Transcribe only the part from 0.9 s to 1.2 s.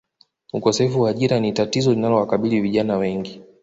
wa